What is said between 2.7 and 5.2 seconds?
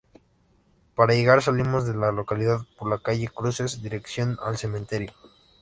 por la calle Cruces dirección al Cementerio.